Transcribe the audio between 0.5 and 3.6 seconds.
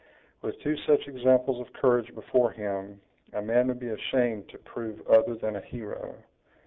two such examples of courage before him, a